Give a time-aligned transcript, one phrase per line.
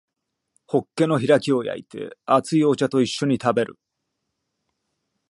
[0.65, 3.77] ホッケの開きを焼いて熱いお茶と一緒に食べる